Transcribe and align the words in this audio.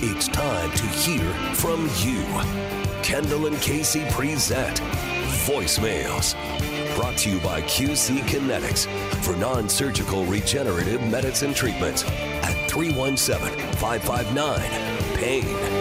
It's 0.00 0.28
time 0.28 0.70
to 0.70 0.86
hear 0.86 1.28
from 1.54 1.90
you. 1.98 2.22
Kendall 3.02 3.46
and 3.46 3.60
Casey 3.60 4.04
present 4.10 4.80
Voicemails. 5.44 6.36
Brought 6.94 7.16
to 7.18 7.30
you 7.30 7.40
by 7.40 7.62
QC 7.62 8.20
Kinetics 8.20 8.86
for 9.24 9.34
non 9.36 9.68
surgical 9.68 10.24
regenerative 10.26 11.02
medicine 11.08 11.52
treatments 11.52 12.04
at 12.04 12.70
317 12.70 13.58
559 13.74 14.60
PAIN. 15.16 15.77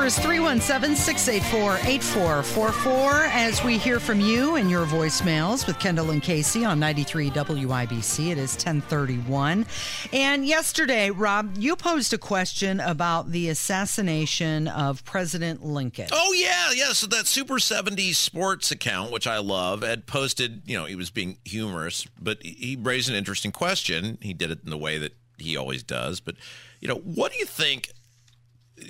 Number 0.00 0.06
is 0.06 0.18
317 0.18 0.96
684 0.96 1.76
8444 1.86 3.10
as 3.34 3.62
we 3.62 3.76
hear 3.76 4.00
from 4.00 4.18
you 4.18 4.56
and 4.56 4.70
your 4.70 4.86
voicemails 4.86 5.66
with 5.66 5.78
Kendall 5.78 6.10
and 6.10 6.22
Casey 6.22 6.64
on 6.64 6.80
93 6.80 7.28
WIBC. 7.30 8.30
It 8.30 8.38
is 8.38 8.54
1031. 8.54 9.66
And 10.14 10.46
yesterday, 10.46 11.10
Rob, 11.10 11.58
you 11.58 11.76
posed 11.76 12.14
a 12.14 12.18
question 12.18 12.80
about 12.80 13.30
the 13.30 13.50
assassination 13.50 14.68
of 14.68 15.04
President 15.04 15.62
Lincoln. 15.66 16.08
Oh 16.12 16.32
yeah, 16.32 16.70
yeah. 16.74 16.92
So 16.92 17.06
that 17.08 17.26
Super 17.26 17.56
70s 17.56 18.14
sports 18.14 18.70
account, 18.70 19.12
which 19.12 19.26
I 19.26 19.36
love, 19.36 19.82
had 19.82 20.06
posted. 20.06 20.62
You 20.64 20.78
know, 20.78 20.86
he 20.86 20.96
was 20.96 21.10
being 21.10 21.36
humorous, 21.44 22.06
but 22.18 22.42
he 22.42 22.78
raised 22.80 23.10
an 23.10 23.16
interesting 23.16 23.52
question. 23.52 24.16
He 24.22 24.32
did 24.32 24.50
it 24.50 24.60
in 24.64 24.70
the 24.70 24.78
way 24.78 24.96
that 24.96 25.14
he 25.36 25.58
always 25.58 25.82
does. 25.82 26.20
But 26.20 26.36
you 26.80 26.88
know, 26.88 26.96
what 26.96 27.32
do 27.32 27.38
you 27.38 27.44
think? 27.44 27.90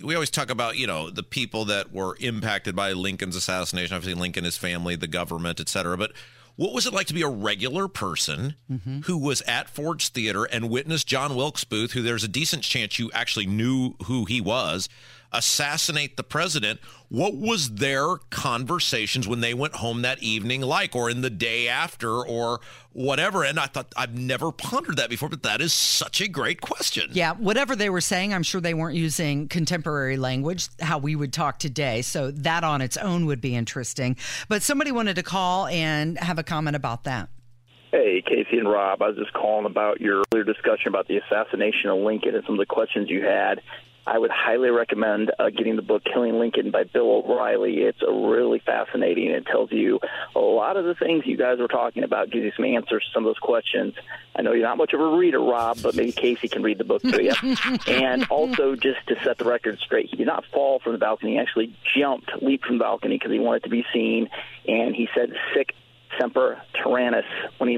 We 0.03 0.15
always 0.15 0.31
talk 0.31 0.51
about 0.51 0.77
you 0.77 0.87
know 0.87 1.11
the 1.11 1.23
people 1.23 1.67
that 1.67 1.93
were 1.93 2.17
impacted 2.21 2.75
by 2.77 2.93
Lincoln's 2.93 3.37
assassination. 3.37 3.97
Obviously, 3.97 4.21
Lincoln, 4.21 4.45
his 4.45 4.57
family, 4.57 4.97
the 4.97 5.07
government, 5.07 5.61
et 5.61 5.69
cetera. 5.69 5.97
But 5.97 6.13
what 6.57 6.75
was 6.75 6.87
it 6.87 6.93
like 6.93 7.07
to 7.07 7.15
be 7.15 7.23
a 7.23 7.29
regular 7.29 7.89
person 7.89 8.55
mm-hmm. 8.71 9.01
who 9.01 9.17
was 9.17 9.41
at 9.43 9.71
Ford's 9.71 10.11
Theater 10.11 10.45
and 10.45 10.69
witnessed 10.69 11.07
John 11.07 11.35
Wilkes 11.35 11.65
Booth, 11.65 11.93
who 11.93 12.03
there's 12.03 12.25
a 12.25 12.29
decent 12.29 12.63
chance 12.63 12.99
you 12.99 13.11
actually 13.15 13.47
knew 13.47 13.95
who 14.05 14.27
he 14.27 14.41
was, 14.41 14.89
assassinate 15.33 16.17
the 16.17 16.23
president? 16.23 16.81
What 17.09 17.35
was 17.35 17.75
their 17.75 18.17
conversations 18.31 19.27
when 19.27 19.41
they 19.41 19.55
went 19.55 19.75
home 19.75 20.03
that 20.03 20.23
evening 20.23 20.61
like, 20.61 20.95
or 20.95 21.11
in 21.11 21.23
the 21.23 21.31
day 21.31 21.69
after, 21.69 22.25
or 22.25 22.61
whatever? 22.93 23.45
And 23.45 23.59
I 23.59 23.67
thought 23.67 23.93
I've 23.97 24.17
never 24.17 24.53
pondered 24.53 24.97
that 24.97 25.11
before, 25.11 25.29
but 25.29 25.43
that 25.43 25.61
is 25.61 25.73
such 25.73 26.21
a 26.21 26.29
great 26.29 26.61
question. 26.61 27.11
Yeah, 27.13 27.33
whatever 27.33 27.75
they 27.75 27.91
were 27.91 28.01
saying, 28.01 28.33
I'm 28.33 28.43
sure 28.43 28.61
they 28.61 28.75
weren't 28.75 28.97
using 28.97 29.49
contemporary 29.49 30.17
language, 30.17 30.69
how 30.81 30.99
we 30.99 31.17
would 31.17 31.33
talk 31.33 31.59
today. 31.59 32.03
So 32.03 32.31
that 32.31 32.63
on 32.63 32.81
its 32.81 32.97
own 32.97 33.27
would 33.27 33.41
be 33.41 33.57
interesting. 33.57 34.17
But 34.49 34.63
somebody 34.63 34.93
wanted 34.93 35.17
to 35.17 35.23
call 35.23 35.67
and 35.67 36.19
have 36.19 36.39
a 36.39 36.45
comment 36.45 36.77
about 36.77 37.05
that. 37.05 37.29
Hey, 37.91 38.23
Casey 38.25 38.59
and 38.59 38.71
Rob. 38.71 39.03
I 39.03 39.09
was 39.09 39.17
just 39.17 39.33
calling 39.33 39.67
about 39.67 40.01
your 40.01 40.23
earlier 40.33 40.45
discussion 40.45 40.87
about 40.87 41.09
the 41.09 41.17
assassination 41.17 41.91
of 41.91 41.99
Lincoln 41.99 42.37
and 42.37 42.45
some 42.47 42.55
of 42.55 42.61
the 42.61 42.73
questions 42.73 43.11
you 43.11 43.25
had. 43.25 43.61
I 44.07 44.19
would 44.19 44.31
highly 44.31 44.71
recommend 44.71 45.31
uh, 45.39 45.51
getting 45.51 45.77
the 45.77 45.83
book 45.83 46.03
Killing 46.05 46.39
Lincoln 46.39 46.71
by 46.71 46.85
Bill 46.85 47.23
O'Reilly. 47.25 47.79
It's 47.79 48.01
a 48.07 48.13
really 48.13 48.59
fascinating. 48.59 49.31
It 49.31 49.47
tells 49.47 49.71
you 49.71 50.01
a 50.35 50.39
lot 50.39 50.77
of 50.77 50.85
the 50.85 50.95
things 50.95 51.27
you 51.27 51.37
guys 51.37 51.59
were 51.59 51.69
talking 51.69 52.03
about, 52.03 52.31
gives 52.31 52.45
you 52.45 52.53
some 52.57 52.65
answers 52.65 53.05
to 53.05 53.11
some 53.13 53.25
of 53.25 53.29
those 53.29 53.39
questions. 53.39 53.95
I 54.35 54.43
know 54.43 54.53
you're 54.53 54.67
not 54.67 54.79
much 54.79 54.93
of 54.93 55.01
a 55.01 55.17
reader, 55.17 55.41
Rob, 55.41 55.79
but 55.83 55.95
maybe 55.95 56.13
Casey 56.13 56.49
can 56.49 56.63
read 56.63 56.79
the 56.79 56.85
book 56.85 57.03
to 57.03 57.23
you. 57.23 57.35
and 57.87 58.27
also, 58.31 58.75
just 58.75 59.07
to 59.09 59.17
set 59.23 59.39
the 59.39 59.45
record 59.45 59.79
straight, 59.81 60.09
he 60.11 60.17
did 60.17 60.27
not 60.27 60.45
fall 60.47 60.79
from 60.79 60.93
the 60.93 60.99
balcony. 60.99 61.33
He 61.33 61.39
actually 61.39 61.77
jumped, 61.97 62.31
leaped 62.43 62.67
from 62.67 62.79
the 62.79 62.85
balcony 62.85 63.17
because 63.17 63.33
he 63.33 63.39
wanted 63.39 63.65
to 63.65 63.71
be 63.71 63.85
seen. 63.93 64.29
And 64.67 64.95
he 64.95 65.09
said, 65.15 65.33
sic 65.55 65.75
semper 66.19 66.61
tyrannis 66.75 67.25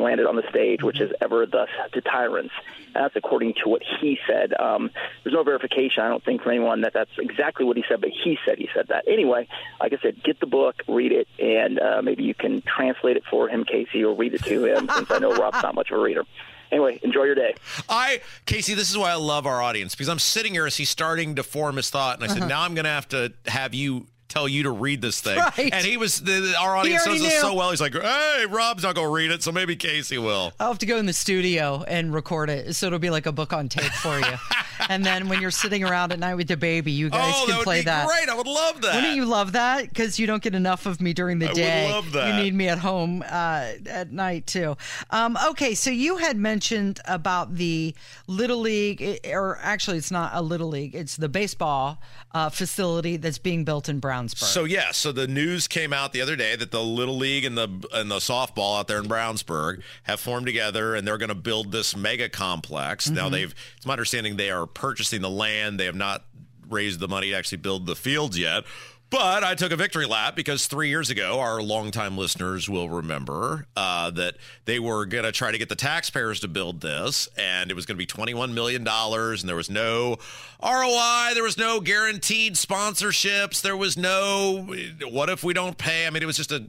landed 0.02 0.26
on 0.26 0.36
the 0.36 0.42
stage, 0.50 0.82
which 0.82 1.00
is 1.00 1.10
ever 1.20 1.46
thus 1.46 1.68
to 1.92 2.00
tyrants. 2.00 2.52
And 2.94 3.04
that's 3.04 3.16
according 3.16 3.54
to 3.62 3.68
what 3.68 3.82
he 3.82 4.18
said. 4.26 4.52
Um, 4.58 4.90
there's 5.22 5.34
no 5.34 5.42
verification, 5.42 6.02
I 6.02 6.08
don't 6.08 6.24
think, 6.24 6.42
from 6.42 6.52
anyone 6.52 6.82
that 6.82 6.92
that's 6.92 7.10
exactly 7.18 7.64
what 7.64 7.76
he 7.76 7.84
said, 7.88 8.00
but 8.00 8.10
he 8.10 8.38
said 8.44 8.58
he 8.58 8.68
said 8.74 8.88
that. 8.88 9.04
Anyway, 9.08 9.48
like 9.80 9.92
I 9.92 9.98
said, 10.02 10.22
get 10.22 10.40
the 10.40 10.46
book, 10.46 10.82
read 10.88 11.12
it, 11.12 11.28
and 11.38 11.78
uh, 11.78 12.02
maybe 12.02 12.24
you 12.24 12.34
can 12.34 12.62
translate 12.62 13.16
it 13.16 13.24
for 13.30 13.48
him, 13.48 13.64
Casey, 13.64 14.04
or 14.04 14.14
read 14.14 14.34
it 14.34 14.44
to 14.44 14.64
him, 14.66 14.88
since 14.94 15.10
I 15.10 15.18
know 15.18 15.34
Rob's 15.34 15.62
not 15.62 15.74
much 15.74 15.90
of 15.90 15.98
a 15.98 16.02
reader. 16.02 16.24
Anyway, 16.70 16.98
enjoy 17.02 17.24
your 17.24 17.34
day. 17.34 17.54
I, 17.88 18.22
Casey, 18.46 18.72
this 18.72 18.90
is 18.90 18.96
why 18.96 19.10
I 19.10 19.16
love 19.16 19.46
our 19.46 19.60
audience 19.60 19.94
because 19.94 20.08
I'm 20.08 20.18
sitting 20.18 20.54
here 20.54 20.64
as 20.64 20.78
he's 20.78 20.88
starting 20.88 21.34
to 21.36 21.42
form 21.42 21.76
his 21.76 21.90
thought, 21.90 22.18
and 22.18 22.28
I 22.28 22.32
said, 22.32 22.48
now 22.48 22.62
I'm 22.62 22.74
going 22.74 22.86
to 22.86 22.90
have 22.90 23.08
to 23.08 23.32
have 23.46 23.74
you 23.74 24.06
tell 24.32 24.48
you 24.48 24.62
to 24.64 24.70
read 24.70 25.02
this 25.02 25.20
thing. 25.20 25.38
Right. 25.58 25.72
And 25.72 25.84
he 25.84 25.96
was, 25.96 26.20
the, 26.20 26.54
our 26.58 26.76
audience 26.76 27.04
knows 27.04 27.20
this 27.20 27.40
so 27.40 27.52
well. 27.52 27.70
He's 27.70 27.80
like, 27.80 27.94
hey, 27.94 28.46
Rob's 28.48 28.84
not 28.84 28.94
going 28.94 29.06
to 29.06 29.12
read 29.12 29.30
it, 29.30 29.42
so 29.42 29.50
maybe 29.50 29.76
Casey 29.76 30.16
will. 30.18 30.52
I'll 30.60 30.68
have 30.68 30.78
to 30.78 30.86
go 30.86 30.98
in 30.98 31.06
the 31.06 31.12
studio 31.12 31.84
and 31.86 32.14
record 32.14 32.48
it, 32.48 32.74
so 32.74 32.86
it'll 32.86 32.98
be 32.98 33.10
like 33.10 33.26
a 33.26 33.32
book 33.32 33.52
on 33.52 33.68
tape 33.68 33.92
for 33.92 34.18
you. 34.18 34.34
and 34.88 35.04
then 35.04 35.28
when 35.28 35.40
you're 35.40 35.50
sitting 35.50 35.84
around 35.84 36.12
at 36.12 36.18
night 36.18 36.36
with 36.36 36.48
the 36.48 36.56
baby, 36.56 36.92
you 36.92 37.10
guys 37.10 37.34
oh, 37.34 37.40
can 37.40 37.48
that 37.50 37.58
would 37.58 37.64
play 37.64 37.80
be 37.80 37.84
that. 37.86 38.06
great. 38.06 38.28
I 38.28 38.34
would 38.34 38.46
love 38.46 38.80
that. 38.82 38.94
Wouldn't 38.94 39.16
you 39.16 39.24
love 39.24 39.52
that? 39.52 39.88
Because 39.88 40.18
you 40.18 40.26
don't 40.26 40.42
get 40.42 40.54
enough 40.54 40.86
of 40.86 41.00
me 41.00 41.12
during 41.12 41.38
the 41.38 41.46
I 41.46 41.48
would 41.48 41.56
day. 41.56 41.90
love 41.90 42.12
that. 42.12 42.28
You 42.28 42.42
need 42.42 42.54
me 42.54 42.68
at 42.68 42.78
home 42.78 43.22
uh, 43.22 43.72
at 43.86 44.12
night 44.12 44.46
too. 44.46 44.76
Um, 45.10 45.36
okay, 45.50 45.74
so 45.74 45.90
you 45.90 46.18
had 46.18 46.36
mentioned 46.36 47.00
about 47.06 47.54
the 47.56 47.94
little 48.26 48.60
league, 48.60 49.02
eh, 49.02 49.18
or 49.32 49.58
actually, 49.60 49.98
it's 49.98 50.10
not 50.10 50.32
a 50.34 50.42
little 50.42 50.68
league; 50.68 50.94
it's 50.94 51.16
the 51.16 51.28
baseball 51.28 52.00
uh, 52.34 52.50
facility 52.50 53.16
that's 53.16 53.38
being 53.38 53.64
built 53.64 53.88
in 53.88 53.98
So 54.28 54.64
yeah, 54.64 54.92
so 54.92 55.12
the 55.12 55.26
news 55.26 55.68
came 55.68 55.92
out 55.92 56.12
the 56.12 56.20
other 56.20 56.36
day 56.36 56.56
that 56.56 56.70
the 56.70 56.82
little 56.82 57.16
league 57.16 57.44
and 57.44 57.56
the 57.56 57.68
and 57.92 58.10
the 58.10 58.16
softball 58.18 58.78
out 58.78 58.88
there 58.88 58.98
in 58.98 59.04
Brownsburg 59.06 59.82
have 60.04 60.20
formed 60.20 60.46
together 60.46 60.94
and 60.94 61.06
they're 61.06 61.18
going 61.18 61.28
to 61.28 61.34
build 61.34 61.72
this 61.72 61.96
mega 61.96 62.28
complex. 62.28 63.08
Now 63.10 63.22
Mm-hmm. 63.24 63.32
they've 63.32 63.54
it's 63.76 63.86
my 63.86 63.92
understanding 63.94 64.36
they 64.36 64.50
are 64.50 64.66
purchasing 64.66 65.20
the 65.22 65.30
land. 65.30 65.78
They 65.80 65.86
have 65.86 65.94
not 65.94 66.24
raised 66.68 67.00
the 67.00 67.08
money 67.08 67.30
to 67.30 67.36
actually 67.36 67.58
build 67.58 67.86
the 67.86 67.96
fields 67.96 68.38
yet. 68.38 68.64
But 69.12 69.44
I 69.44 69.54
took 69.54 69.72
a 69.72 69.76
victory 69.76 70.06
lap 70.06 70.34
because 70.34 70.66
three 70.66 70.88
years 70.88 71.10
ago, 71.10 71.38
our 71.38 71.60
longtime 71.60 72.16
listeners 72.16 72.66
will 72.66 72.88
remember 72.88 73.66
uh, 73.76 74.10
that 74.12 74.36
they 74.64 74.78
were 74.78 75.04
going 75.04 75.24
to 75.24 75.32
try 75.32 75.52
to 75.52 75.58
get 75.58 75.68
the 75.68 75.76
taxpayers 75.76 76.40
to 76.40 76.48
build 76.48 76.80
this, 76.80 77.28
and 77.36 77.70
it 77.70 77.74
was 77.74 77.84
going 77.84 77.98
to 77.98 77.98
be 77.98 78.06
$21 78.06 78.54
million, 78.54 78.88
and 78.88 79.40
there 79.46 79.54
was 79.54 79.68
no 79.68 80.16
ROI, 80.62 81.32
there 81.34 81.42
was 81.42 81.58
no 81.58 81.78
guaranteed 81.80 82.54
sponsorships, 82.54 83.60
there 83.60 83.76
was 83.76 83.98
no 83.98 84.74
what 85.10 85.28
if 85.28 85.44
we 85.44 85.52
don't 85.52 85.76
pay? 85.76 86.06
I 86.06 86.10
mean, 86.10 86.22
it 86.22 86.26
was 86.26 86.38
just 86.38 86.50
a. 86.50 86.64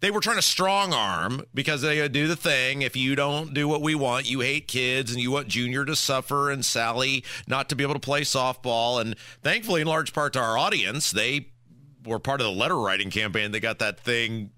They 0.00 0.10
were 0.10 0.20
trying 0.20 0.36
to 0.36 0.42
strong 0.42 0.92
arm 0.92 1.46
because 1.54 1.80
they 1.80 2.06
do 2.08 2.26
the 2.28 2.36
thing. 2.36 2.82
If 2.82 2.94
you 2.94 3.16
don't 3.16 3.54
do 3.54 3.66
what 3.66 3.80
we 3.80 3.94
want, 3.94 4.28
you 4.28 4.40
hate 4.40 4.68
kids 4.68 5.12
and 5.12 5.20
you 5.20 5.30
want 5.30 5.48
Junior 5.48 5.86
to 5.86 5.96
suffer 5.96 6.50
and 6.50 6.62
Sally 6.62 7.24
not 7.46 7.70
to 7.70 7.74
be 7.74 7.84
able 7.84 7.94
to 7.94 8.00
play 8.00 8.20
softball. 8.20 9.00
And 9.00 9.16
thankfully, 9.42 9.80
in 9.80 9.86
large 9.86 10.12
part 10.12 10.34
to 10.34 10.40
our 10.40 10.58
audience, 10.58 11.10
they 11.10 11.48
were 12.04 12.18
part 12.18 12.40
of 12.40 12.46
the 12.46 12.52
letter 12.52 12.78
writing 12.78 13.10
campaign 13.10 13.52
that 13.52 13.60
got 13.60 13.78
that 13.80 14.00
thing 14.00 14.50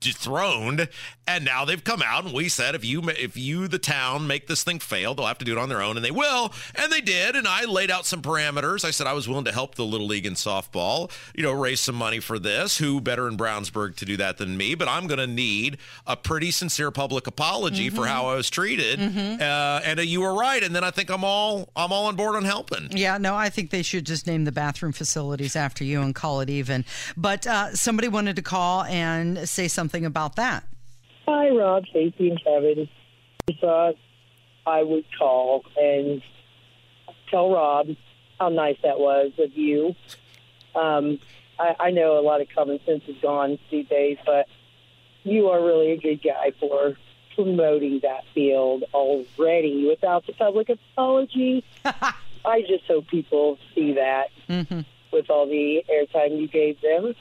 dethroned 0.00 0.88
and 1.26 1.44
now 1.44 1.64
they've 1.64 1.82
come 1.82 2.02
out 2.02 2.24
and 2.24 2.34
we 2.34 2.48
said 2.48 2.74
if 2.74 2.84
you 2.84 3.02
if 3.10 3.36
you 3.36 3.66
the 3.66 3.78
town 3.78 4.26
make 4.26 4.46
this 4.46 4.62
thing 4.62 4.78
fail 4.78 5.14
they'll 5.14 5.26
have 5.26 5.38
to 5.38 5.44
do 5.44 5.52
it 5.52 5.58
on 5.58 5.68
their 5.68 5.82
own 5.82 5.96
and 5.96 6.04
they 6.04 6.10
will 6.10 6.52
and 6.74 6.92
they 6.92 7.00
did 7.00 7.34
and 7.34 7.48
i 7.48 7.64
laid 7.64 7.90
out 7.90 8.04
some 8.04 8.22
parameters. 8.22 8.84
I 8.84 8.90
said 8.90 9.06
i 9.06 9.12
was 9.14 9.28
willing 9.28 9.46
to 9.46 9.52
help 9.52 9.74
the 9.74 9.84
little 9.84 10.06
league 10.06 10.26
in 10.26 10.34
softball 10.34 11.10
you 11.34 11.42
know 11.42 11.52
raise 11.52 11.80
some 11.80 11.94
money 11.94 12.20
for 12.20 12.38
this. 12.38 12.78
Who 12.78 13.00
better 13.00 13.26
in 13.26 13.36
brownsburg 13.36 13.96
to 13.96 14.04
do 14.04 14.16
that 14.18 14.36
than 14.36 14.56
me? 14.56 14.74
But 14.74 14.88
i'm 14.88 15.06
going 15.06 15.18
to 15.18 15.26
need 15.26 15.78
a 16.06 16.16
pretty 16.16 16.50
sincere 16.50 16.90
public 16.90 17.26
apology 17.26 17.88
for 17.90 18.06
how 18.06 18.26
i 18.26 18.34
was 18.36 18.50
treated 18.50 19.00
uh, 19.00 19.80
and 19.84 19.98
uh, 19.98 20.02
you 20.02 20.20
were 20.20 20.34
right 20.34 20.62
and 20.62 20.76
then 20.76 20.84
i 20.84 20.90
think 20.90 21.10
i'm 21.10 21.24
all 21.24 21.70
i'm 21.74 21.90
all 21.92 22.06
on 22.06 22.16
board 22.16 22.36
on 22.36 22.44
helping. 22.44 22.88
Yeah, 22.96 23.18
no, 23.18 23.34
I 23.34 23.48
think 23.48 23.70
they 23.70 23.82
should 23.82 24.04
just 24.04 24.26
name 24.26 24.44
the 24.44 24.52
bathroom 24.52 24.92
facilities 24.92 25.56
after 25.56 25.84
you 25.84 26.02
and 26.02 26.14
call 26.14 26.40
it 26.40 26.50
even. 26.50 26.84
But 27.16 27.46
uh, 27.46 27.74
somebody 27.74 28.08
wanted 28.08 28.36
to 28.36 28.42
call 28.42 28.84
and 28.84 29.48
say 29.48 29.68
something 29.68 29.85
about 29.94 30.36
that. 30.36 30.64
Hi, 31.26 31.50
Rob, 31.50 31.84
Casey, 31.92 32.30
and 32.30 32.42
Kevin. 32.42 32.88
I 33.48 33.52
thought 33.60 33.94
I 34.66 34.82
would 34.82 35.04
call 35.18 35.64
and 35.76 36.22
tell 37.30 37.52
Rob 37.52 37.88
how 38.38 38.48
nice 38.48 38.76
that 38.82 38.98
was 38.98 39.32
of 39.38 39.52
you. 39.56 39.94
Um, 40.74 41.18
I, 41.58 41.74
I 41.80 41.90
know 41.90 42.18
a 42.18 42.22
lot 42.22 42.40
of 42.40 42.48
common 42.54 42.80
sense 42.84 43.02
is 43.08 43.16
gone 43.22 43.58
these 43.70 43.88
days, 43.88 44.18
but 44.24 44.46
you 45.22 45.48
are 45.48 45.64
really 45.64 45.92
a 45.92 45.96
good 45.96 46.22
guy 46.22 46.52
for 46.60 46.96
promoting 47.34 48.00
that 48.02 48.24
field 48.34 48.84
already 48.94 49.86
without 49.88 50.26
the 50.26 50.32
public 50.32 50.68
apology. 50.68 51.64
I 51.84 52.62
just 52.62 52.84
hope 52.86 53.08
people 53.08 53.58
see 53.74 53.94
that 53.94 54.28
with 55.12 55.30
all 55.30 55.46
the 55.46 55.82
airtime 55.90 56.40
you 56.40 56.48
gave 56.48 56.80
them 56.80 57.14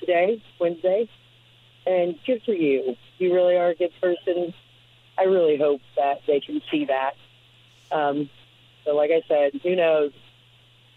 today, 0.00 0.42
Wednesday. 0.58 1.08
And 1.86 2.18
good 2.26 2.42
for 2.44 2.52
you. 2.52 2.96
You 3.18 3.34
really 3.34 3.56
are 3.56 3.68
a 3.68 3.74
good 3.74 3.92
person. 4.00 4.54
I 5.18 5.24
really 5.24 5.58
hope 5.58 5.80
that 5.96 6.22
they 6.26 6.40
can 6.40 6.62
see 6.70 6.86
that. 6.86 7.14
Um, 7.92 8.30
so, 8.84 8.94
like 8.94 9.10
I 9.10 9.22
said, 9.28 9.60
who 9.62 9.76
knows? 9.76 10.12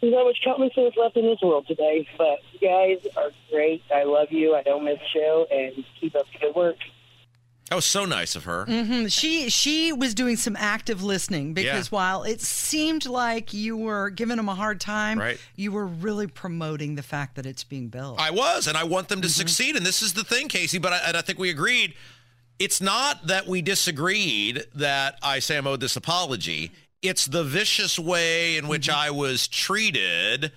There's 0.01 0.13
not 0.13 0.25
much 0.25 0.39
common 0.43 0.69
left 0.95 1.17
in 1.17 1.25
this 1.25 1.41
world 1.41 1.67
today, 1.67 2.07
but 2.17 2.39
you 2.53 2.67
guys 2.67 3.05
are 3.15 3.31
great. 3.49 3.83
I 3.93 4.03
love 4.03 4.31
you. 4.31 4.55
I 4.55 4.61
don't 4.61 4.85
miss 4.85 4.99
show, 5.13 5.47
and 5.51 5.83
keep 5.99 6.15
up 6.15 6.27
the 6.31 6.39
good 6.39 6.55
work. 6.55 6.77
That 7.69 7.75
was 7.75 7.85
so 7.85 8.05
nice 8.05 8.35
of 8.37 8.45
her. 8.45 8.65
Mm-hmm. 8.65 9.07
She 9.07 9.49
she 9.49 9.91
was 9.91 10.13
doing 10.13 10.37
some 10.37 10.55
active 10.55 11.03
listening 11.03 11.53
because 11.53 11.87
Yeah. 11.87 11.95
while 11.97 12.23
it 12.23 12.39
seemed 12.39 13.05
like 13.05 13.53
you 13.53 13.75
were 13.75 14.09
giving 14.09 14.37
them 14.37 14.47
a 14.47 14.55
hard 14.55 14.79
time, 14.79 15.19
Right. 15.19 15.37
you 15.55 15.73
were 15.73 15.85
really 15.85 16.27
promoting 16.27 16.95
the 16.95 17.03
fact 17.03 17.35
that 17.35 17.45
it's 17.45 17.65
being 17.65 17.89
built. 17.89 18.19
I 18.21 18.31
was, 18.31 18.67
and 18.67 18.77
I 18.77 18.85
want 18.85 19.09
them 19.09 19.19
to 19.21 19.27
Mm-hmm. 19.27 19.33
succeed. 19.33 19.75
And 19.75 19.85
this 19.85 20.01
is 20.01 20.13
the 20.13 20.23
thing, 20.23 20.47
Casey. 20.47 20.77
But 20.77 20.93
I, 20.93 20.97
and 21.07 21.17
I 21.17 21.21
think 21.21 21.39
we 21.39 21.49
agreed. 21.49 21.93
It's 22.57 22.79
not 22.81 23.27
that 23.27 23.47
we 23.47 23.61
disagreed 23.61 24.63
that 24.73 25.19
I 25.21 25.39
say 25.39 25.57
I'm 25.57 25.67
owed 25.67 25.81
this 25.81 25.95
apology. 25.97 26.71
It's 27.01 27.25
the 27.25 27.43
vicious 27.43 27.99
way 27.99 28.55
in 28.57 28.67
which 28.69 28.87
Mm-hmm. 28.87 28.97
I 28.99 29.11
was 29.11 29.47
treated. 29.47 30.51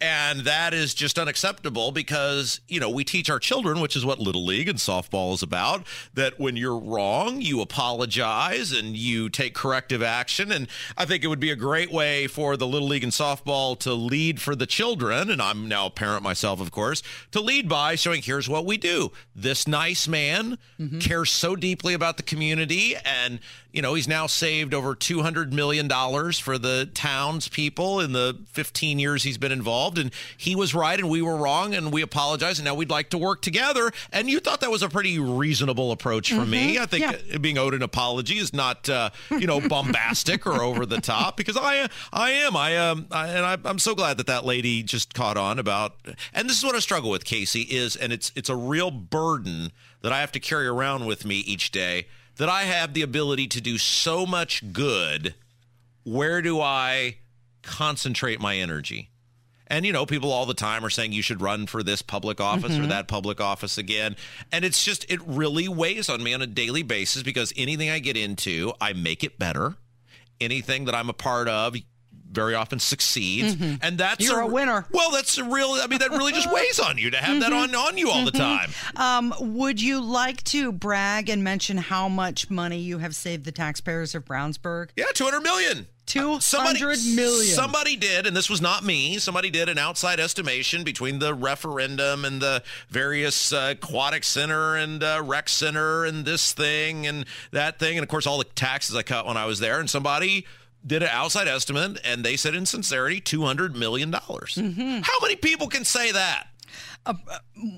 And 0.00 0.40
that 0.40 0.74
is 0.74 0.94
just 0.94 1.18
unacceptable 1.18 1.90
because, 1.90 2.60
you 2.68 2.78
know, 2.78 2.88
we 2.88 3.02
teach 3.02 3.28
our 3.28 3.40
children, 3.40 3.80
which 3.80 3.96
is 3.96 4.04
what 4.04 4.20
Little 4.20 4.44
League 4.44 4.68
and 4.68 4.78
softball 4.78 5.34
is 5.34 5.42
about, 5.42 5.84
that 6.14 6.38
when 6.38 6.56
you're 6.56 6.78
wrong, 6.78 7.40
you 7.40 7.60
apologize 7.60 8.70
and 8.70 8.96
you 8.96 9.28
take 9.28 9.54
corrective 9.54 10.00
action. 10.00 10.52
And 10.52 10.68
I 10.96 11.04
think 11.04 11.24
it 11.24 11.26
would 11.26 11.40
be 11.40 11.50
a 11.50 11.56
great 11.56 11.90
way 11.90 12.28
for 12.28 12.56
the 12.56 12.66
Little 12.66 12.88
League 12.88 13.02
and 13.02 13.12
softball 13.12 13.76
to 13.80 13.92
lead 13.92 14.40
for 14.40 14.54
the 14.54 14.66
children. 14.66 15.30
And 15.30 15.42
I'm 15.42 15.66
now 15.66 15.86
a 15.86 15.90
parent 15.90 16.22
myself, 16.22 16.60
of 16.60 16.70
course, 16.70 17.02
to 17.32 17.40
lead 17.40 17.68
by 17.68 17.96
showing 17.96 18.22
here's 18.22 18.48
what 18.48 18.66
we 18.66 18.76
do. 18.76 19.10
This 19.34 19.66
nice 19.66 20.06
man 20.06 20.58
mm-hmm. 20.78 21.00
cares 21.00 21.30
so 21.30 21.56
deeply 21.56 21.94
about 21.94 22.18
the 22.18 22.22
community. 22.22 22.94
And, 23.04 23.40
you 23.78 23.82
know, 23.82 23.94
he's 23.94 24.08
now 24.08 24.26
saved 24.26 24.74
over 24.74 24.96
$200 24.96 25.52
million 25.52 25.88
for 26.32 26.58
the 26.58 26.90
townspeople 26.94 28.00
in 28.00 28.10
the 28.10 28.36
15 28.48 28.98
years 28.98 29.22
he's 29.22 29.38
been 29.38 29.52
involved. 29.52 29.98
And 29.98 30.10
he 30.36 30.56
was 30.56 30.74
right 30.74 30.98
and 30.98 31.08
we 31.08 31.22
were 31.22 31.36
wrong 31.36 31.76
and 31.76 31.92
we 31.92 32.02
apologize. 32.02 32.58
And 32.58 32.64
now 32.64 32.74
we'd 32.74 32.90
like 32.90 33.10
to 33.10 33.18
work 33.18 33.40
together. 33.40 33.92
And 34.12 34.28
you 34.28 34.40
thought 34.40 34.62
that 34.62 34.70
was 34.72 34.82
a 34.82 34.88
pretty 34.88 35.20
reasonable 35.20 35.92
approach 35.92 36.32
from 36.32 36.50
me. 36.50 36.76
I 36.76 36.86
think 36.86 37.04
Yeah. 37.28 37.38
being 37.38 37.56
owed 37.56 37.72
an 37.72 37.82
apology 37.82 38.38
is 38.38 38.52
not, 38.52 38.88
uh, 38.88 39.10
you 39.30 39.46
know, 39.46 39.60
bombastic 39.68 40.44
or 40.44 40.60
over 40.60 40.84
the 40.84 41.00
top 41.00 41.36
because 41.36 41.56
I, 41.56 41.88
I 42.12 42.30
am. 42.32 42.56
I 42.56 42.76
um, 42.78 43.06
I, 43.12 43.28
and 43.28 43.46
I, 43.46 43.58
I'm 43.64 43.78
so 43.78 43.94
glad 43.94 44.16
that 44.16 44.26
that 44.26 44.44
lady 44.44 44.82
just 44.82 45.14
caught 45.14 45.36
on 45.36 45.60
about. 45.60 45.94
And 46.34 46.50
this 46.50 46.58
is 46.58 46.64
what 46.64 46.74
I 46.74 46.80
struggle 46.80 47.10
with, 47.10 47.24
Casey. 47.24 47.60
Is 47.62 47.94
and 47.94 48.12
it's 48.12 48.32
it's 48.34 48.48
a 48.48 48.56
real 48.56 48.90
burden 48.90 49.70
that 50.02 50.12
I 50.12 50.18
have 50.18 50.32
to 50.32 50.40
carry 50.40 50.66
around 50.66 51.06
with 51.06 51.24
me 51.24 51.36
each 51.38 51.70
day. 51.70 52.08
That 52.38 52.48
I 52.48 52.62
have 52.62 52.94
the 52.94 53.02
ability 53.02 53.48
to 53.48 53.60
do 53.60 53.78
so 53.78 54.24
much 54.24 54.72
good. 54.72 55.34
Where 56.04 56.40
do 56.40 56.60
I 56.60 57.18
concentrate 57.62 58.40
my 58.40 58.56
energy? 58.56 59.10
And 59.68 59.84
you 59.84 59.92
know, 59.92 60.06
people 60.06 60.32
all 60.32 60.46
the 60.46 60.54
time 60.54 60.84
are 60.84 60.90
saying 60.90 61.12
you 61.12 61.22
should 61.22 61.42
run 61.42 61.66
for 61.66 61.82
this 61.82 62.00
public 62.00 62.40
office 62.40 62.72
or 62.76 62.80
mm-hmm. 62.80 62.88
that 62.88 63.06
public 63.06 63.40
office 63.40 63.76
again. 63.76 64.16
And 64.50 64.64
it's 64.64 64.82
just 64.82 65.10
it 65.10 65.20
really 65.26 65.68
weighs 65.68 66.08
on 66.08 66.22
me 66.22 66.32
on 66.32 66.40
a 66.40 66.46
daily 66.46 66.82
basis 66.82 67.22
because 67.22 67.52
anything 67.56 67.90
I 67.90 67.98
get 67.98 68.16
into, 68.16 68.72
I 68.80 68.94
make 68.94 69.22
it 69.22 69.38
better. 69.38 69.76
Anything 70.40 70.86
that 70.86 70.94
I'm 70.94 71.10
a 71.10 71.14
part 71.14 71.48
of 71.48 71.76
very 72.30 72.54
often 72.54 72.78
succeeds. 72.78 73.56
And 73.82 73.98
that's 73.98 74.24
You're 74.24 74.40
a 74.40 74.46
winner. 74.46 74.86
Well, 74.90 75.10
that's 75.10 75.38
a 75.38 75.44
real 75.44 75.70
I 75.72 75.86
mean 75.86 75.98
that 76.00 76.10
really 76.10 76.32
just 76.32 76.52
weighs 76.52 76.78
on 76.78 76.98
you 76.98 77.10
to 77.10 77.16
have 77.16 77.40
that 77.40 77.52
on 77.52 77.74
on 77.74 77.98
you 77.98 78.10
all 78.10 78.24
the 78.24 78.30
time. 78.30 78.70
Um, 78.96 79.34
would 79.40 79.80
you 79.80 80.00
like 80.00 80.42
to 80.44 80.72
brag 80.72 81.28
and 81.28 81.42
mention 81.42 81.76
how 81.76 82.08
much 82.08 82.50
money 82.50 82.78
you 82.78 82.98
have 82.98 83.14
saved 83.14 83.44
the 83.44 83.52
taxpayers 83.52 84.14
of 84.14 84.24
Brownsburg? 84.24 84.90
Yeah, 84.96 85.06
200 85.14 85.40
million. 85.40 85.86
Two 86.06 86.40
Somebody, 86.40 86.78
hundred 86.78 87.00
million. 87.14 87.54
somebody 87.54 87.94
did, 87.94 88.26
and 88.26 88.34
this 88.34 88.48
was 88.48 88.62
not 88.62 88.82
me. 88.82 89.18
Somebody 89.18 89.50
did 89.50 89.68
an 89.68 89.76
outside 89.76 90.18
estimation 90.18 90.82
between 90.82 91.18
the 91.18 91.34
referendum 91.34 92.24
and 92.24 92.40
the 92.40 92.62
various 92.88 93.52
uh, 93.52 93.74
aquatic 93.76 94.24
center 94.24 94.74
and 94.74 95.02
uh, 95.02 95.20
rec 95.22 95.50
center 95.50 96.06
and 96.06 96.24
this 96.24 96.54
thing 96.54 97.06
and 97.06 97.26
that 97.50 97.78
thing, 97.78 97.98
and 97.98 98.02
of 98.02 98.08
course 98.08 98.26
all 98.26 98.38
the 98.38 98.44
taxes 98.44 98.96
I 98.96 99.02
cut 99.02 99.26
when 99.26 99.36
I 99.36 99.44
was 99.44 99.58
there. 99.58 99.80
And 99.80 99.90
somebody 99.90 100.46
did 100.86 101.02
an 101.02 101.08
outside 101.10 101.48
estimate, 101.48 102.00
and 102.04 102.24
they 102.24 102.36
said 102.36 102.54
in 102.54 102.66
sincerity, 102.66 103.20
two 103.20 103.42
hundred 103.42 103.76
million 103.76 104.10
dollars. 104.10 104.54
Mm-hmm. 104.56 105.00
How 105.02 105.20
many 105.20 105.36
people 105.36 105.66
can 105.68 105.84
say 105.84 106.12
that? 106.12 106.46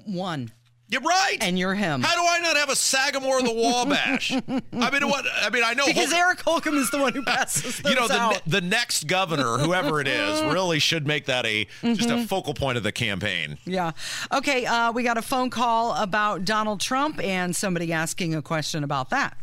One, 0.07 0.51
You're 0.89 1.01
right. 1.03 1.37
and 1.41 1.57
you're 1.59 1.75
him. 1.75 2.03
How 2.03 2.15
do 2.17 2.23
I 2.29 2.41
not 2.41 2.57
have 2.57 2.69
a 2.69 2.75
Sagamore 2.77 3.39
of 3.39 3.45
the 3.45 3.53
Wabash? 3.55 4.33
I 4.73 4.91
mean, 4.91 5.09
what? 5.09 5.25
I 5.41 5.49
mean, 5.51 5.63
I 5.65 5.75
know 5.75 5.87
because 5.87 6.07
Holcomb- 6.13 6.19
Eric 6.19 6.41
Holcomb 6.41 6.77
is 6.77 6.91
the 6.91 6.99
one 6.99 7.13
who 7.13 7.23
passes 7.23 7.81
you 7.85 7.95
know 7.95 8.09
the, 8.09 8.19
out. 8.19 8.43
the 8.47 8.61
next 8.61 9.07
governor 9.07 9.59
whoever 9.59 10.01
it 10.01 10.09
is 10.09 10.43
really 10.53 10.79
should 10.81 11.07
make 11.07 11.27
that 11.27 11.47
a 11.47 11.67
just 11.83 12.01
Mm-hmm. 12.09 12.19
a 12.23 12.27
focal 12.27 12.55
point 12.55 12.77
of 12.77 12.83
the 12.83 12.93
campaign 12.93 13.57
Yeah. 13.65 13.93
Okay. 14.33 14.67
Uh, 14.67 14.91
we 14.93 15.03
got 15.05 15.17
a 15.17 15.23
phone 15.23 15.49
call 15.51 15.95
about 15.95 16.45
Donald 16.45 16.81
Trump 16.81 17.23
and 17.23 17.55
somebody 17.55 17.93
asking 17.93 18.35
a 18.35 18.43
question 18.43 18.83
about 18.85 19.11
that. 19.11 19.37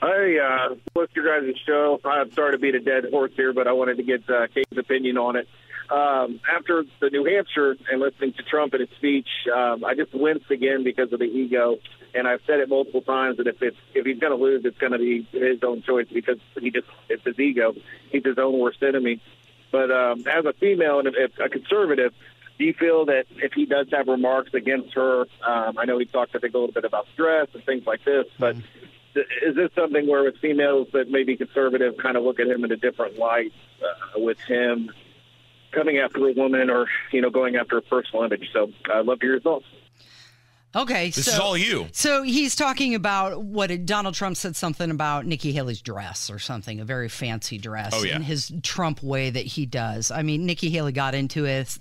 Hey, 0.00 0.38
uh, 0.38 0.74
what's 0.92 1.14
your 1.14 1.24
guys' 1.24 1.54
show? 1.66 2.00
I'm 2.04 2.30
sorry 2.32 2.52
to 2.52 2.58
beat 2.58 2.74
a 2.74 2.80
dead 2.80 3.04
horse 3.10 3.32
here, 3.36 3.52
but 3.52 3.66
I 3.66 3.72
wanted 3.72 3.96
to 3.96 4.02
get 4.02 4.28
uh, 4.28 4.46
Kate's 4.48 4.76
opinion 4.76 5.16
on 5.16 5.36
it. 5.36 5.48
Um, 5.90 6.40
after 6.50 6.84
the 7.00 7.10
New 7.10 7.24
Hampshire 7.24 7.76
and 7.90 8.00
listening 8.00 8.32
to 8.34 8.42
Trump 8.42 8.72
and 8.74 8.80
his 8.80 8.96
speech, 8.96 9.28
um, 9.54 9.84
I 9.84 9.94
just 9.94 10.14
winced 10.14 10.50
again 10.50 10.82
because 10.82 11.12
of 11.12 11.18
the 11.18 11.26
ego. 11.26 11.76
And 12.14 12.28
I've 12.28 12.40
said 12.46 12.60
it 12.60 12.68
multiple 12.68 13.02
times 13.02 13.38
that 13.38 13.46
if 13.46 13.60
it's 13.60 13.76
if 13.92 14.06
he's 14.06 14.18
going 14.18 14.36
to 14.36 14.42
lose, 14.42 14.64
it's 14.64 14.78
going 14.78 14.92
to 14.92 14.98
be 14.98 15.26
his 15.32 15.62
own 15.62 15.82
choice 15.82 16.06
because 16.12 16.38
he 16.60 16.70
just 16.70 16.86
it's 17.08 17.24
his 17.24 17.38
ego. 17.38 17.74
He's 18.10 18.24
his 18.24 18.38
own 18.38 18.58
worst 18.58 18.82
enemy. 18.82 19.20
But 19.72 19.90
um, 19.90 20.24
as 20.28 20.44
a 20.44 20.52
female 20.52 21.00
and 21.00 21.08
if, 21.08 21.38
a 21.40 21.48
conservative, 21.48 22.14
do 22.58 22.64
you 22.64 22.72
feel 22.72 23.06
that 23.06 23.24
if 23.36 23.52
he 23.52 23.66
does 23.66 23.88
have 23.90 24.06
remarks 24.06 24.54
against 24.54 24.94
her, 24.94 25.22
um, 25.44 25.76
I 25.76 25.84
know 25.86 25.98
he 25.98 26.04
talked 26.04 26.36
I 26.36 26.38
think 26.38 26.54
a 26.54 26.58
little 26.58 26.72
bit 26.72 26.84
about 26.84 27.08
stress 27.12 27.48
and 27.52 27.64
things 27.64 27.84
like 27.84 28.04
this, 28.04 28.26
but 28.38 28.56
is 29.14 29.54
this 29.54 29.70
something 29.74 30.06
where 30.06 30.24
with 30.24 30.38
females 30.38 30.88
that 30.92 31.10
may 31.10 31.22
be 31.22 31.36
conservative 31.36 31.96
kind 31.96 32.16
of 32.16 32.24
look 32.24 32.40
at 32.40 32.46
him 32.46 32.64
in 32.64 32.72
a 32.72 32.76
different 32.76 33.18
light 33.18 33.52
uh, 33.82 34.18
with 34.20 34.38
him 34.40 34.90
coming 35.72 35.98
after 35.98 36.26
a 36.26 36.32
woman 36.32 36.70
or 36.70 36.86
you 37.12 37.20
know 37.20 37.30
going 37.30 37.56
after 37.56 37.76
a 37.76 37.82
personal 37.82 38.24
image? 38.24 38.50
So 38.52 38.70
I'd 38.92 39.06
love 39.06 39.20
to 39.20 39.26
hear 39.26 39.34
your 39.34 39.40
thoughts. 39.40 39.66
Okay. 40.74 41.10
this 41.10 41.26
so, 41.26 41.32
is 41.32 41.38
all 41.38 41.56
you 41.56 41.88
So 41.92 42.22
he's 42.22 42.56
talking 42.56 42.94
about 42.94 43.42
what 43.42 43.70
it, 43.70 43.86
Donald 43.86 44.14
Trump 44.14 44.36
said 44.36 44.56
something 44.56 44.90
about 44.90 45.26
Nikki 45.26 45.52
Haley's 45.52 45.80
dress 45.80 46.30
or 46.30 46.38
something, 46.38 46.80
a 46.80 46.84
very 46.84 47.08
fancy 47.08 47.58
dress. 47.58 47.92
Oh, 47.94 48.02
yeah. 48.02 48.16
In 48.16 48.22
his 48.22 48.52
Trump 48.62 49.02
way 49.02 49.30
that 49.30 49.46
he 49.46 49.66
does. 49.66 50.10
I 50.10 50.22
mean, 50.22 50.46
Nikki 50.46 50.70
Haley 50.70 50.92
got 50.92 51.14
into 51.14 51.44
it. 51.44 51.76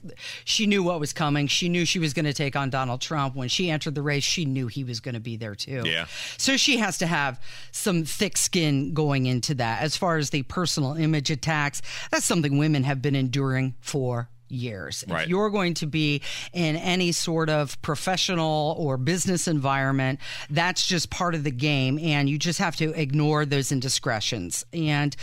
She 0.45 0.68
knew 0.68 0.84
what 0.84 1.00
was 1.00 1.13
coming. 1.13 1.48
She 1.48 1.69
knew 1.69 1.86
she 1.86 2.00
was 2.00 2.13
going 2.13 2.25
to 2.25 2.34
take 2.34 2.56
on 2.56 2.69
Donald 2.69 3.01
Trump. 3.01 3.36
When 3.36 3.48
she 3.48 3.69
entered 3.69 3.95
the 3.95 4.01
race, 4.01 4.24
she 4.24 4.45
knew 4.45 4.68
he 4.68 4.84
was 4.84 5.00
going 5.00 5.16
to 5.16 5.22
be 5.22 5.38
there 5.38 5.56
too. 5.56 5.84
Yeah. 5.86 6.06
So 6.38 6.57
she 6.57 6.78
has 6.78 6.98
to 7.00 7.07
have 7.07 7.42
some 7.72 8.03
thick 8.03 8.38
skin 8.38 8.94
going 8.94 9.25
into 9.25 9.56
that. 9.56 9.82
As 9.82 9.98
far 9.98 10.17
as 10.17 10.29
the 10.29 10.44
personal 10.44 10.94
image 10.94 11.32
attacks, 11.32 11.82
that's 12.12 12.25
something 12.25 12.58
women 12.58 12.84
have 12.84 13.01
been 13.01 13.15
enduring 13.15 13.75
for 13.82 14.29
years. 14.53 15.03
Right. 15.07 15.24
If 15.24 15.29
you're 15.29 15.50
going 15.50 15.74
to 15.75 15.88
be 15.88 16.22
in 16.53 16.75
any 16.75 17.12
sort 17.12 17.50
of 17.50 17.81
professional 17.81 18.75
or 18.77 18.98
business 18.98 19.48
environment, 19.48 20.19
that's 20.50 20.88
just 20.88 21.10
part 21.10 21.36
of 21.36 21.43
the 21.43 21.51
game. 21.51 22.00
And 22.00 22.29
you 22.29 22.38
just 22.38 22.60
have 22.60 22.75
to 22.77 23.00
ignore 23.00 23.45
those 23.45 23.72
indiscretions. 23.72 24.65
And 24.72 25.15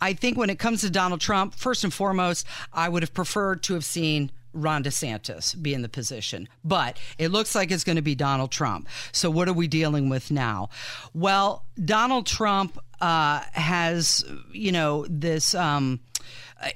I 0.00 0.14
think 0.14 0.38
when 0.38 0.50
it 0.50 0.58
comes 0.58 0.80
to 0.80 0.90
Donald 0.90 1.20
Trump, 1.20 1.54
first 1.54 1.84
and 1.84 1.92
foremost, 1.92 2.46
I 2.72 2.88
would 2.88 3.02
have 3.02 3.14
preferred 3.14 3.62
to 3.64 3.74
have 3.74 3.84
seen 3.84 4.30
Ron 4.52 4.82
DeSantis 4.82 5.60
be 5.60 5.74
in 5.74 5.82
the 5.82 5.88
position. 5.88 6.48
But 6.64 6.98
it 7.18 7.28
looks 7.28 7.54
like 7.54 7.70
it's 7.70 7.84
going 7.84 7.96
to 7.96 8.02
be 8.02 8.14
Donald 8.14 8.50
Trump. 8.50 8.88
So 9.12 9.30
what 9.30 9.48
are 9.48 9.52
we 9.52 9.68
dealing 9.68 10.08
with 10.08 10.30
now? 10.30 10.70
Well, 11.14 11.64
Donald 11.82 12.26
Trump 12.26 12.78
uh, 13.00 13.42
has, 13.52 14.24
you 14.52 14.72
know, 14.72 15.06
this. 15.08 15.54
Um, 15.54 16.00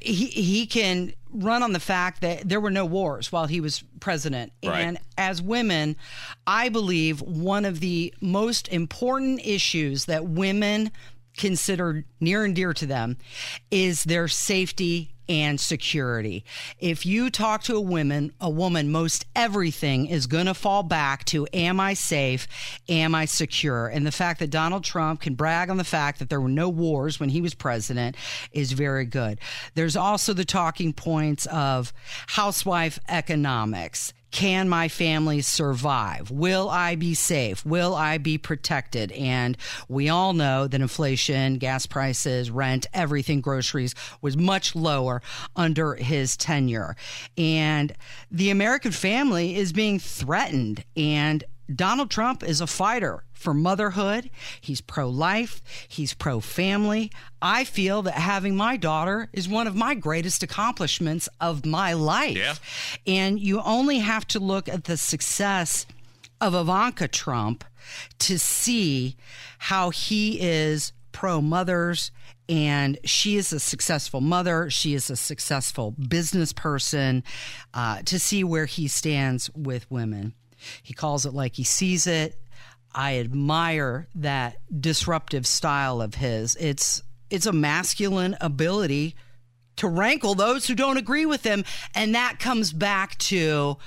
he 0.00 0.26
he 0.26 0.66
can 0.66 1.12
run 1.32 1.62
on 1.62 1.72
the 1.72 1.80
fact 1.80 2.20
that 2.20 2.48
there 2.48 2.60
were 2.60 2.70
no 2.70 2.84
wars 2.84 3.32
while 3.32 3.46
he 3.46 3.60
was 3.60 3.82
president. 4.00 4.52
Right. 4.64 4.80
And 4.80 4.98
as 5.16 5.40
women, 5.40 5.96
I 6.46 6.68
believe 6.68 7.20
one 7.22 7.64
of 7.64 7.80
the 7.80 8.12
most 8.20 8.68
important 8.68 9.40
issues 9.44 10.04
that 10.06 10.26
women 10.26 10.90
consider 11.36 12.04
near 12.20 12.44
and 12.44 12.54
dear 12.54 12.74
to 12.74 12.86
them 12.86 13.16
is 13.70 14.04
their 14.04 14.28
safety 14.28 15.14
and 15.28 15.60
security. 15.60 16.44
If 16.78 17.06
you 17.06 17.30
talk 17.30 17.62
to 17.64 17.76
a 17.76 17.80
woman, 17.80 18.32
a 18.40 18.50
woman, 18.50 18.90
most 18.90 19.26
everything 19.34 20.06
is 20.06 20.26
going 20.26 20.46
to 20.46 20.54
fall 20.54 20.82
back 20.82 21.24
to 21.26 21.46
am 21.52 21.80
I 21.80 21.94
safe? 21.94 22.46
Am 22.88 23.14
I 23.14 23.24
secure? 23.24 23.86
And 23.86 24.06
the 24.06 24.12
fact 24.12 24.40
that 24.40 24.50
Donald 24.50 24.84
Trump 24.84 25.20
can 25.20 25.34
brag 25.34 25.70
on 25.70 25.76
the 25.76 25.84
fact 25.84 26.18
that 26.18 26.30
there 26.30 26.40
were 26.40 26.48
no 26.48 26.68
wars 26.68 27.20
when 27.20 27.28
he 27.28 27.40
was 27.40 27.54
president 27.54 28.16
is 28.52 28.72
very 28.72 29.04
good. 29.04 29.38
There's 29.74 29.96
also 29.96 30.32
the 30.32 30.44
talking 30.44 30.92
points 30.92 31.46
of 31.46 31.92
housewife 32.28 32.98
economics. 33.08 34.12
Can 34.32 34.66
my 34.66 34.88
family 34.88 35.42
survive? 35.42 36.30
Will 36.30 36.68
I 36.70 36.96
be 36.96 37.12
safe? 37.12 37.64
Will 37.66 37.94
I 37.94 38.16
be 38.16 38.38
protected? 38.38 39.12
And 39.12 39.58
we 39.88 40.08
all 40.08 40.32
know 40.32 40.66
that 40.66 40.80
inflation, 40.80 41.58
gas 41.58 41.84
prices, 41.84 42.50
rent, 42.50 42.86
everything, 42.94 43.42
groceries 43.42 43.94
was 44.22 44.36
much 44.36 44.74
lower 44.74 45.20
under 45.54 45.94
his 45.94 46.36
tenure. 46.36 46.96
And 47.36 47.92
the 48.30 48.48
American 48.48 48.90
family 48.90 49.54
is 49.56 49.72
being 49.72 49.98
threatened. 49.98 50.82
And 50.96 51.44
Donald 51.76 52.10
Trump 52.10 52.42
is 52.42 52.60
a 52.60 52.66
fighter 52.66 53.24
for 53.32 53.54
motherhood. 53.54 54.30
He's 54.60 54.80
pro 54.80 55.08
life, 55.08 55.62
he's 55.88 56.14
pro 56.14 56.40
family. 56.40 57.10
I 57.40 57.64
feel 57.64 58.02
that 58.02 58.14
having 58.14 58.56
my 58.56 58.76
daughter 58.76 59.28
is 59.32 59.48
one 59.48 59.66
of 59.66 59.74
my 59.74 59.94
greatest 59.94 60.42
accomplishments 60.42 61.28
of 61.40 61.66
my 61.66 61.92
life. 61.92 62.36
Yeah. 62.36 62.54
And 63.06 63.40
you 63.40 63.60
only 63.62 63.98
have 63.98 64.26
to 64.28 64.38
look 64.38 64.68
at 64.68 64.84
the 64.84 64.96
success 64.96 65.86
of 66.40 66.54
Ivanka 66.54 67.08
Trump 67.08 67.64
to 68.20 68.38
see 68.38 69.16
how 69.58 69.90
he 69.90 70.40
is 70.40 70.92
pro 71.12 71.40
mothers 71.40 72.10
and 72.48 72.98
she 73.04 73.36
is 73.36 73.52
a 73.52 73.60
successful 73.60 74.20
mother. 74.20 74.68
She 74.68 74.94
is 74.94 75.08
a 75.08 75.16
successful 75.16 75.92
business 75.92 76.52
person. 76.52 77.22
Uh, 77.72 78.02
to 78.02 78.18
see 78.18 78.44
where 78.44 78.66
he 78.66 78.88
stands 78.88 79.48
with 79.54 79.90
women, 79.90 80.34
he 80.82 80.92
calls 80.94 81.24
it 81.26 81.32
like 81.34 81.56
he 81.56 81.64
sees 81.64 82.06
it. 82.06 82.38
I 82.94 83.18
admire 83.18 84.08
that 84.14 84.56
disruptive 84.80 85.46
style 85.46 86.02
of 86.02 86.16
his. 86.16 86.56
It's 86.56 87.02
it's 87.30 87.46
a 87.46 87.52
masculine 87.52 88.36
ability 88.40 89.14
to 89.76 89.88
rankle 89.88 90.34
those 90.34 90.66
who 90.66 90.74
don't 90.74 90.98
agree 90.98 91.24
with 91.24 91.44
him, 91.44 91.64
and 91.94 92.14
that 92.14 92.38
comes 92.38 92.72
back 92.72 93.16
to 93.18 93.78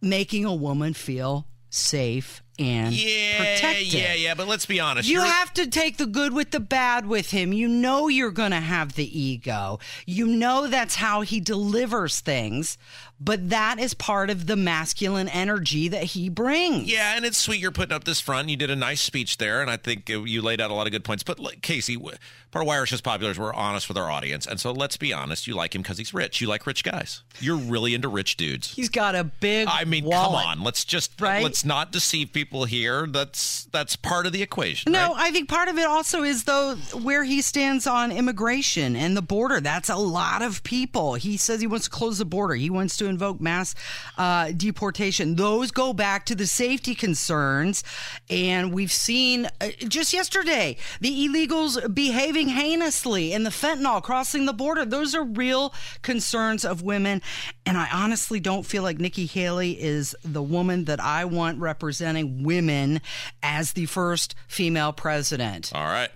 making 0.00 0.44
a 0.46 0.54
woman 0.54 0.94
feel 0.94 1.46
safe 1.68 2.42
and 2.58 2.92
Yeah, 2.94 3.36
protected. 3.38 3.92
yeah, 3.92 4.14
yeah. 4.14 4.34
But 4.34 4.48
let's 4.48 4.66
be 4.66 4.80
honest. 4.80 5.08
You 5.08 5.18
you're- 5.18 5.28
have 5.28 5.52
to 5.54 5.66
take 5.66 5.98
the 5.98 6.06
good 6.06 6.32
with 6.32 6.50
the 6.50 6.60
bad 6.60 7.06
with 7.06 7.30
him. 7.30 7.52
You 7.52 7.68
know 7.68 8.08
you're 8.08 8.30
going 8.30 8.50
to 8.50 8.60
have 8.60 8.94
the 8.94 9.18
ego. 9.18 9.78
You 10.06 10.26
know 10.26 10.66
that's 10.66 10.96
how 10.96 11.20
he 11.20 11.40
delivers 11.40 12.20
things, 12.20 12.76
but 13.20 13.50
that 13.50 13.78
is 13.78 13.92
part 13.94 14.30
of 14.30 14.46
the 14.46 14.56
masculine 14.56 15.28
energy 15.28 15.88
that 15.88 16.04
he 16.04 16.28
brings. 16.28 16.90
Yeah, 16.90 17.16
and 17.16 17.24
it's 17.24 17.36
sweet 17.38 17.60
you're 17.60 17.70
putting 17.70 17.94
up 17.94 18.04
this 18.04 18.20
front. 18.20 18.48
You 18.48 18.56
did 18.56 18.70
a 18.70 18.76
nice 18.76 19.00
speech 19.02 19.36
there, 19.38 19.60
and 19.60 19.70
I 19.70 19.76
think 19.76 20.08
you 20.08 20.40
laid 20.42 20.60
out 20.60 20.70
a 20.70 20.74
lot 20.74 20.86
of 20.86 20.92
good 20.92 21.04
points. 21.04 21.22
But 21.22 21.38
like, 21.38 21.60
Casey, 21.62 21.96
part 21.98 22.62
of 22.62 22.66
why 22.66 22.76
Irish 22.76 22.92
is 22.92 23.00
popular 23.00 23.30
is 23.30 23.38
we're 23.38 23.52
honest 23.54 23.88
with 23.88 23.98
our 23.98 24.10
audience, 24.10 24.46
and 24.46 24.58
so 24.58 24.72
let's 24.72 24.96
be 24.96 25.12
honest. 25.12 25.46
You 25.46 25.54
like 25.54 25.74
him 25.74 25.82
because 25.82 25.98
he's 25.98 26.14
rich. 26.14 26.40
You 26.40 26.46
like 26.48 26.66
rich 26.66 26.82
guys. 26.82 27.22
You're 27.40 27.56
really 27.56 27.94
into 27.94 28.08
rich 28.08 28.36
dudes. 28.36 28.74
He's 28.74 28.88
got 28.88 29.14
a 29.14 29.24
big 29.24 29.68
I 29.70 29.84
mean, 29.84 30.04
wallet. 30.04 30.42
come 30.42 30.50
on. 30.58 30.64
Let's 30.64 30.84
just 30.84 31.20
Right? 31.20 31.42
let's 31.42 31.64
not 31.64 31.92
deceive 31.92 32.32
people 32.32 32.64
here. 32.64 33.06
That's 33.06 33.64
that's 33.72 33.96
part 33.96 34.26
of 34.26 34.32
the 34.32 34.42
equation. 34.42 34.92
No, 34.92 35.12
right? 35.14 35.28
I 35.28 35.30
think 35.30 35.48
part 35.48 35.68
of 35.68 35.76
it 35.78 35.86
also 35.86 36.22
is 36.22 36.44
though 36.44 36.76
where 36.94 37.24
he 37.24 37.42
stands 37.42 37.86
on 37.86 38.10
immigration 38.12 38.96
and 38.96 39.16
the 39.16 39.22
border. 39.22 39.60
That's 39.60 39.88
a 39.90 39.96
lot 39.96 40.40
of 40.42 40.62
people. 40.62 41.14
He 41.14 41.36
says 41.36 41.60
he 41.60 41.66
wants 41.66 41.84
to 41.84 41.90
close 41.90 42.18
the 42.18 42.24
border. 42.24 42.54
He 42.54 42.70
wants 42.70 42.96
to 42.98 43.09
invoke 43.10 43.40
mass 43.40 43.74
uh, 44.16 44.52
deportation. 44.52 45.36
Those 45.36 45.70
go 45.70 45.92
back 45.92 46.24
to 46.26 46.34
the 46.34 46.46
safety 46.46 46.94
concerns, 46.94 47.84
and 48.28 48.72
we've 48.72 48.92
seen 48.92 49.46
uh, 49.60 49.68
just 49.86 50.12
yesterday 50.12 50.76
the 51.00 51.26
illegals 51.26 51.94
behaving 51.94 52.48
heinously 52.48 53.32
and 53.32 53.44
the 53.44 53.50
fentanyl 53.50 54.02
crossing 54.02 54.46
the 54.46 54.52
border. 54.52 54.84
Those 54.84 55.14
are 55.14 55.24
real 55.24 55.74
concerns 56.02 56.64
of 56.64 56.82
women, 56.82 57.20
and 57.66 57.76
I 57.76 57.88
honestly 57.92 58.40
don't 58.40 58.64
feel 58.64 58.82
like 58.82 58.98
Nikki 58.98 59.26
Haley 59.26 59.72
is 59.80 60.16
the 60.24 60.42
woman 60.42 60.84
that 60.86 61.00
I 61.00 61.24
want 61.24 61.58
representing 61.58 62.42
women 62.42 63.00
as 63.42 63.72
the 63.72 63.86
first 63.86 64.34
female 64.48 64.92
president. 64.92 65.72
All 65.74 65.84
right. 65.84 66.10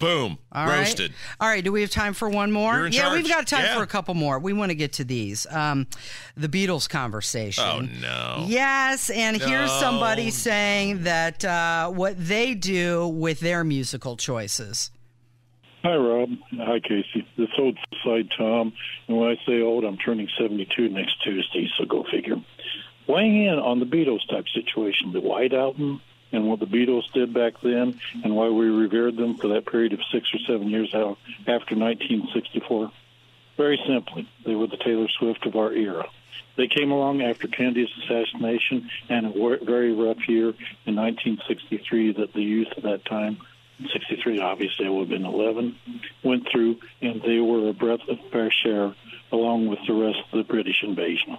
Boom. 0.00 0.38
All 0.50 0.66
right. 0.66 0.78
Roasted. 0.78 1.12
All 1.38 1.48
right. 1.48 1.62
Do 1.62 1.70
we 1.70 1.82
have 1.82 1.90
time 1.90 2.14
for 2.14 2.28
one 2.28 2.50
more? 2.50 2.74
You're 2.74 2.86
in 2.86 2.92
yeah, 2.92 3.12
we've 3.12 3.28
got 3.28 3.46
time 3.46 3.64
Yeah. 3.66 3.76
for 3.76 3.82
a 3.82 3.86
couple 3.86 4.14
more. 4.14 4.38
We 4.38 4.52
want 4.54 4.70
to 4.70 4.74
get 4.74 4.94
to 4.94 5.04
these. 5.04 5.46
Um, 5.50 5.86
the 6.36 6.48
Beatles 6.48 6.88
conversation. 6.88 7.62
Oh 7.64 7.80
no. 8.00 8.46
Yes, 8.48 9.10
and 9.10 9.36
here's 9.40 9.70
somebody 9.70 10.30
saying 10.30 11.04
that 11.04 11.44
uh, 11.44 11.90
what 11.90 12.14
they 12.18 12.54
do 12.54 13.06
with 13.08 13.40
their 13.40 13.62
musical 13.62 14.16
choices. 14.16 14.90
Hi, 15.82 15.94
Rob. 15.96 16.30
Hi, 16.58 16.80
Casey. 16.80 17.26
This 17.36 17.48
old 17.58 17.78
side 18.04 18.28
Tom. 18.36 18.72
And 19.06 19.18
when 19.18 19.30
I 19.30 19.36
say 19.46 19.60
old, 19.60 19.84
I'm 19.84 19.96
turning 19.98 20.28
72 20.38 20.88
next 20.88 21.22
Tuesday, 21.22 21.68
so 21.78 21.84
go 21.84 22.04
figure. 22.10 22.36
Weighing 23.06 23.44
in 23.44 23.54
on 23.58 23.80
the 23.80 23.86
Beatles 23.86 24.20
type 24.30 24.44
situation, 24.54 25.12
the 25.12 25.20
White 25.20 25.52
Album, 25.52 26.00
and 26.32 26.48
what 26.48 26.60
the 26.60 26.66
Beatles 26.66 27.10
did 27.12 27.34
back 27.34 27.54
then, 27.62 27.98
and 28.24 28.36
why 28.36 28.48
we 28.48 28.66
revered 28.66 29.16
them 29.16 29.36
for 29.36 29.48
that 29.48 29.66
period 29.66 29.92
of 29.92 30.00
six 30.12 30.28
or 30.34 30.38
seven 30.46 30.68
years 30.68 30.88
after 30.94 31.74
1964. 31.76 32.92
Very 33.56 33.80
simply, 33.86 34.28
they 34.46 34.54
were 34.54 34.68
the 34.68 34.76
Taylor 34.76 35.08
Swift 35.18 35.44
of 35.46 35.56
our 35.56 35.72
era. 35.72 36.06
They 36.56 36.68
came 36.68 36.90
along 36.90 37.22
after 37.22 37.48
Kennedy's 37.48 37.88
assassination 38.04 38.90
and 39.08 39.26
a 39.26 39.64
very 39.64 39.92
rough 39.92 40.28
year 40.28 40.48
in 40.86 40.96
1963 40.96 42.12
that 42.14 42.32
the 42.32 42.42
youth 42.42 42.68
at 42.76 42.82
that 42.84 43.04
time 43.04 43.38
63, 43.88 44.40
obviously, 44.40 44.86
I 44.86 44.90
would 44.90 45.08
have 45.08 45.08
been 45.08 45.24
11, 45.24 45.74
went 46.22 46.48
through, 46.50 46.76
and 47.00 47.22
they 47.22 47.38
were 47.38 47.68
a 47.68 47.72
breath 47.72 48.06
of 48.08 48.18
fresh 48.30 48.64
air 48.66 48.94
along 49.32 49.68
with 49.68 49.78
the 49.86 49.94
rest 49.94 50.18
of 50.32 50.38
the 50.38 50.44
British 50.44 50.82
invasion. 50.82 51.38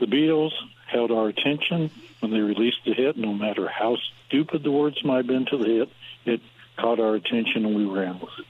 The 0.00 0.06
Beatles 0.06 0.52
held 0.86 1.10
our 1.10 1.28
attention 1.28 1.90
when 2.20 2.30
they 2.30 2.40
released 2.40 2.78
the 2.84 2.94
hit, 2.94 3.16
no 3.16 3.34
matter 3.34 3.68
how 3.68 3.96
stupid 4.26 4.62
the 4.62 4.70
words 4.70 5.02
might 5.04 5.18
have 5.18 5.26
been 5.26 5.46
to 5.46 5.58
the 5.58 5.64
hit, 5.64 5.88
it 6.24 6.40
caught 6.78 7.00
our 7.00 7.14
attention 7.14 7.64
and 7.64 7.74
we 7.74 7.84
ran 7.84 8.18
with 8.20 8.30
it. 8.38 8.46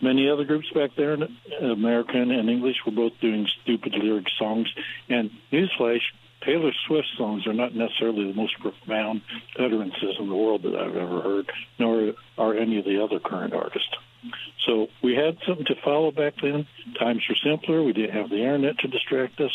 Many 0.00 0.28
other 0.28 0.44
groups 0.44 0.70
back 0.70 0.90
there, 0.94 1.16
American 1.60 2.30
and 2.30 2.50
English, 2.50 2.76
were 2.84 2.92
both 2.92 3.18
doing 3.20 3.46
stupid 3.62 3.94
lyric 3.94 4.26
songs. 4.38 4.68
And 5.08 5.30
newsflash, 5.50 6.02
Taylor 6.42 6.72
Swift 6.86 7.08
songs 7.16 7.46
are 7.46 7.54
not 7.54 7.74
necessarily 7.74 8.26
the 8.26 8.34
most 8.34 8.58
profound 8.60 9.22
utterances 9.58 10.16
in 10.18 10.28
the 10.28 10.34
world 10.34 10.62
that 10.64 10.74
I've 10.74 10.96
ever 10.96 11.22
heard, 11.22 11.50
nor 11.78 12.12
are 12.36 12.54
any 12.54 12.78
of 12.78 12.84
the 12.84 13.02
other 13.02 13.18
current 13.18 13.54
artists. 13.54 13.88
So 14.66 14.88
we 15.02 15.14
had 15.14 15.38
something 15.46 15.64
to 15.66 15.76
follow 15.82 16.10
back 16.10 16.34
then. 16.42 16.66
Times 16.98 17.22
were 17.28 17.36
simpler. 17.42 17.82
We 17.82 17.92
didn't 17.92 18.16
have 18.16 18.28
the 18.28 18.40
internet 18.40 18.78
to 18.80 18.88
distract 18.88 19.40
us. 19.40 19.52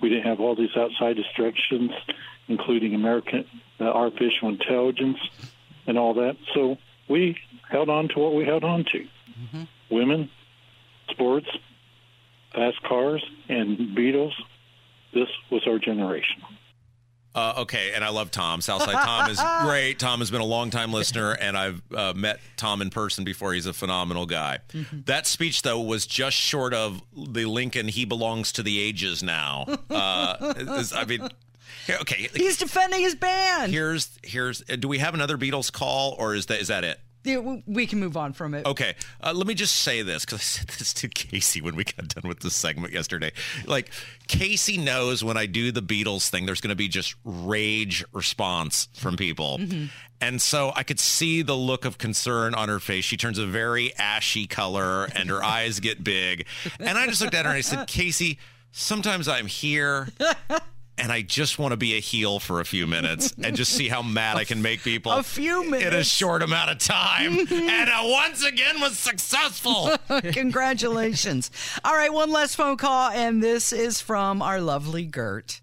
We 0.00 0.08
didn't 0.08 0.24
have 0.24 0.40
all 0.40 0.54
these 0.54 0.76
outside 0.76 1.16
distractions, 1.16 1.90
including 2.48 2.94
American 2.94 3.44
uh, 3.80 3.84
artificial 3.84 4.48
intelligence 4.48 5.18
and 5.86 5.98
all 5.98 6.14
that. 6.14 6.36
So 6.54 6.76
we 7.08 7.36
held 7.70 7.88
on 7.88 8.08
to 8.08 8.18
what 8.18 8.34
we 8.34 8.44
held 8.44 8.64
on 8.64 8.84
to. 8.92 9.06
Women, 9.90 10.30
sports, 11.10 11.46
fast 12.52 12.82
cars, 12.82 13.24
and 13.48 13.96
Beatles. 13.96 14.32
This 15.12 15.28
was 15.50 15.62
our 15.66 15.78
generation. 15.78 16.42
Uh, 17.34 17.54
okay, 17.58 17.92
and 17.94 18.04
I 18.04 18.10
love 18.10 18.30
Tom. 18.30 18.60
Southside 18.60 18.94
Tom 18.94 19.28
is 19.30 19.40
great. 19.62 19.98
Tom 19.98 20.20
has 20.20 20.30
been 20.30 20.40
a 20.40 20.44
longtime 20.46 20.92
listener, 20.92 21.32
and 21.32 21.56
I've 21.56 21.82
uh, 21.92 22.12
met 22.14 22.38
Tom 22.56 22.80
in 22.80 22.90
person 22.90 23.24
before. 23.24 23.52
He's 23.54 23.66
a 23.66 23.72
phenomenal 23.72 24.24
guy. 24.26 24.60
That 25.06 25.26
speech, 25.26 25.62
though, 25.62 25.80
was 25.80 26.06
just 26.06 26.36
short 26.36 26.72
of 26.74 27.02
the 27.16 27.46
Lincoln. 27.46 27.88
He 27.88 28.04
belongs 28.04 28.52
to 28.52 28.62
the 28.62 28.80
ages 28.80 29.22
now. 29.22 29.64
Uh, 29.90 30.54
is- 30.56 30.92
I 30.92 31.04
mean, 31.04 31.28
okay. 32.02 32.28
He's 32.34 32.56
defending 32.56 33.00
his 33.00 33.14
band. 33.16 33.72
Here's 33.72 34.16
here's. 34.22 34.62
uh, 34.70 34.76
Do 34.76 34.86
we 34.88 34.98
have 34.98 35.14
another 35.14 35.36
Beatles 35.36 35.72
call, 35.72 36.14
or 36.18 36.34
is 36.34 36.46
that 36.46 36.60
is 36.60 36.68
that 36.68 36.84
it? 36.84 37.00
We 37.24 37.86
can 37.86 38.00
move 38.00 38.16
on 38.16 38.32
from 38.32 38.54
it. 38.54 38.66
Okay, 38.66 38.94
uh, 39.22 39.32
let 39.34 39.46
me 39.46 39.54
just 39.54 39.76
say 39.76 40.02
this 40.02 40.24
because 40.24 40.38
I 40.38 40.42
said 40.42 40.68
this 40.78 40.92
to 40.94 41.08
Casey 41.08 41.60
when 41.60 41.74
we 41.74 41.84
got 41.84 42.08
done 42.08 42.28
with 42.28 42.40
this 42.40 42.54
segment 42.54 42.92
yesterday. 42.92 43.32
Like, 43.66 43.90
Casey 44.28 44.76
knows 44.76 45.24
when 45.24 45.36
I 45.36 45.46
do 45.46 45.72
the 45.72 45.80
Beatles 45.82 46.28
thing, 46.28 46.46
there's 46.46 46.60
going 46.60 46.70
to 46.70 46.76
be 46.76 46.88
just 46.88 47.14
rage 47.24 48.04
response 48.12 48.88
from 48.94 49.16
people. 49.16 49.60
And 50.20 50.40
so 50.40 50.72
I 50.74 50.82
could 50.84 51.00
see 51.00 51.42
the 51.42 51.56
look 51.56 51.84
of 51.84 51.98
concern 51.98 52.54
on 52.54 52.68
her 52.68 52.80
face. 52.80 53.04
She 53.04 53.16
turns 53.16 53.38
a 53.38 53.46
very 53.46 53.94
ashy 53.96 54.46
color 54.46 55.04
and 55.14 55.28
her 55.28 55.42
eyes 55.42 55.80
get 55.80 56.02
big. 56.04 56.46
And 56.78 56.96
I 56.96 57.06
just 57.06 57.20
looked 57.20 57.34
at 57.34 57.44
her 57.44 57.50
and 57.50 57.58
I 57.58 57.62
said, 57.62 57.86
Casey, 57.86 58.38
sometimes 58.72 59.28
I'm 59.28 59.46
here 59.46 60.08
and 60.98 61.10
I 61.10 61.22
just 61.22 61.58
want 61.58 61.72
to 61.72 61.76
be 61.76 61.94
a 61.96 62.00
heel 62.00 62.38
for 62.38 62.60
a 62.60 62.64
few 62.64 62.86
minutes 62.86 63.34
and 63.42 63.56
just 63.56 63.72
see 63.72 63.88
how 63.88 64.02
mad 64.02 64.36
I 64.42 64.44
can 64.44 64.62
make 64.62 64.82
people. 64.82 65.12
A 65.12 65.22
few 65.22 65.64
minutes. 65.68 65.86
In 65.86 65.94
a 65.94 66.04
short 66.04 66.42
amount 66.42 66.70
of 66.70 66.78
time. 66.78 67.36
Mhm. 67.46 67.68
and 67.68 67.90
I 67.90 68.04
once 68.04 68.44
again 68.44 68.80
was 68.80 68.98
successful. 68.98 69.90
Congratulations. 70.32 71.50
All 71.84 71.94
right, 71.94 72.12
one 72.12 72.30
last 72.30 72.56
phone 72.56 72.76
call, 72.76 73.10
and 73.10 73.42
this 73.42 73.72
is 73.72 74.00
from 74.00 74.40
our 74.40 74.60
lovely 74.60 75.04
Gert. 75.04 75.60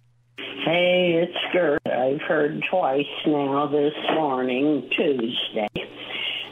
Hey, 0.66 1.14
it's 1.24 1.38
Gert. 1.54 1.82
I've 1.86 2.22
heard 2.22 2.64
twice 2.70 3.06
now 3.26 3.68
this 3.68 3.94
morning, 4.14 4.90
Tuesday, 4.96 5.68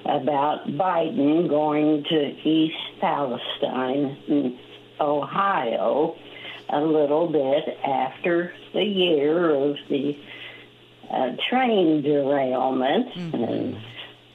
about 0.06 0.68
Biden 0.70 1.48
going 1.50 2.04
to 2.10 2.50
East 2.50 2.76
Palestine, 3.02 4.18
in 4.28 4.58
Ohio, 5.00 6.16
a 6.72 6.82
little 6.82 7.28
bit 7.28 7.78
after 7.84 8.54
the 8.74 8.84
year 8.84 9.54
of 9.54 9.76
the 9.90 10.18
uh, 11.10 11.32
train 11.50 12.02
derailment. 12.02 13.16
And 13.16 13.78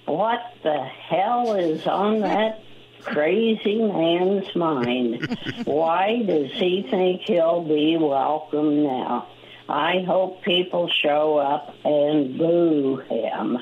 what 0.06 0.40
the 0.62 0.84
hell 0.84 1.54
is 1.54 1.86
on 1.86 2.20
that 2.20 2.62
crazy 3.02 3.78
man's 3.78 4.54
mind? 4.56 5.38
Why 5.64 6.22
does 6.26 6.50
he 6.52 6.86
think 6.90 7.22
he'll 7.22 7.62
be 7.62 7.96
welcome 7.96 8.82
now? 8.82 9.28
I 9.68 10.02
hope 10.06 10.42
people 10.42 10.90
show 11.02 11.38
up 11.38 11.74
and 11.84 12.36
boo 12.36 12.96
him. 13.08 13.58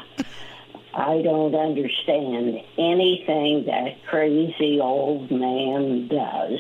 I 0.95 1.23
don't 1.23 1.55
understand 1.55 2.61
anything 2.77 3.65
that 3.67 4.05
crazy 4.09 4.79
old 4.81 5.31
man 5.31 6.09
does. 6.09 6.59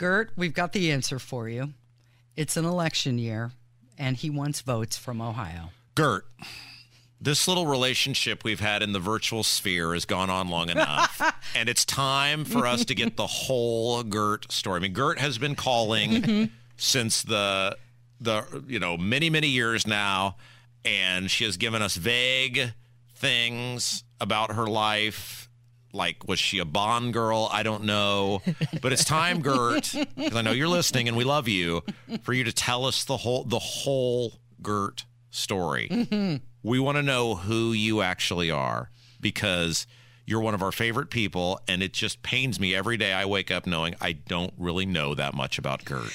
Gert, 0.00 0.30
we've 0.34 0.54
got 0.54 0.72
the 0.72 0.90
answer 0.90 1.18
for 1.18 1.46
you. 1.46 1.74
It's 2.34 2.56
an 2.56 2.64
election 2.64 3.18
year, 3.18 3.50
and 3.98 4.16
he 4.16 4.30
wants 4.30 4.62
votes 4.62 4.96
from 4.96 5.20
Ohio. 5.20 5.72
Gert, 5.94 6.24
this 7.20 7.46
little 7.46 7.66
relationship 7.66 8.42
we've 8.42 8.60
had 8.60 8.82
in 8.82 8.94
the 8.94 8.98
virtual 8.98 9.42
sphere 9.42 9.92
has 9.92 10.06
gone 10.06 10.30
on 10.30 10.48
long 10.48 10.70
enough. 10.70 11.20
and 11.54 11.68
it's 11.68 11.84
time 11.84 12.46
for 12.46 12.66
us 12.66 12.86
to 12.86 12.94
get 12.94 13.18
the 13.18 13.26
whole 13.26 14.02
Gert 14.02 14.50
story. 14.50 14.78
I 14.78 14.80
mean, 14.80 14.94
Gert 14.94 15.18
has 15.18 15.36
been 15.36 15.54
calling 15.54 16.10
mm-hmm. 16.12 16.44
since 16.78 17.22
the 17.22 17.76
the 18.22 18.64
you 18.66 18.78
know, 18.78 18.96
many, 18.96 19.28
many 19.28 19.48
years 19.48 19.86
now, 19.86 20.36
and 20.82 21.30
she 21.30 21.44
has 21.44 21.58
given 21.58 21.82
us 21.82 21.96
vague 21.96 22.72
things 23.14 24.02
about 24.18 24.52
her 24.52 24.66
life. 24.66 25.49
Like, 25.92 26.26
was 26.28 26.38
she 26.38 26.58
a 26.58 26.64
Bond 26.64 27.12
girl? 27.12 27.48
I 27.52 27.62
don't 27.62 27.84
know. 27.84 28.42
But 28.80 28.92
it's 28.92 29.04
time, 29.04 29.40
Gert, 29.42 29.92
because 30.16 30.36
I 30.36 30.42
know 30.42 30.52
you're 30.52 30.68
listening 30.68 31.08
and 31.08 31.16
we 31.16 31.24
love 31.24 31.48
you, 31.48 31.82
for 32.22 32.32
you 32.32 32.44
to 32.44 32.52
tell 32.52 32.84
us 32.84 33.04
the 33.04 33.18
whole 33.18 33.44
the 33.44 33.58
whole 33.58 34.34
Gert 34.62 35.04
story. 35.30 35.88
Mm-hmm. 35.90 36.36
We 36.62 36.78
want 36.78 36.96
to 36.96 37.02
know 37.02 37.36
who 37.36 37.72
you 37.72 38.02
actually 38.02 38.50
are 38.50 38.90
because 39.20 39.86
you're 40.26 40.40
one 40.40 40.54
of 40.54 40.62
our 40.62 40.72
favorite 40.72 41.10
people, 41.10 41.60
and 41.66 41.82
it 41.82 41.92
just 41.92 42.22
pains 42.22 42.60
me 42.60 42.74
every 42.74 42.96
day 42.96 43.12
I 43.12 43.24
wake 43.24 43.50
up 43.50 43.66
knowing 43.66 43.94
I 44.00 44.12
don't 44.12 44.54
really 44.56 44.86
know 44.86 45.14
that 45.14 45.34
much 45.34 45.58
about 45.58 45.84
Gert. 45.84 46.12